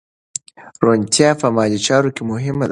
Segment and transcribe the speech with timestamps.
[0.83, 2.69] روڼتیا په مالي چارو کې مهمه ده.